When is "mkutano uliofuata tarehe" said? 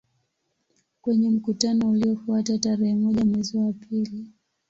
1.29-2.95